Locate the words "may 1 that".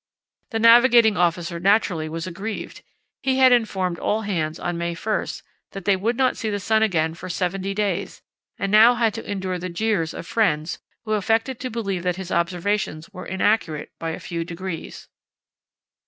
4.75-5.85